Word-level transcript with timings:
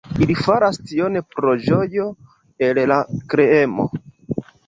Ili 0.25 0.35
faras 0.43 0.79
tion 0.91 1.19
pro 1.35 1.51
ĝojo 1.65 2.07
el 2.69 2.81
la 2.93 2.99
kreemo. 3.35 3.87